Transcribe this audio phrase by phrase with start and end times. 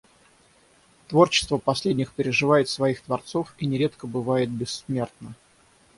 [1.09, 5.35] Творчество последних переживает своих творцов и нередко бывает бессмертно.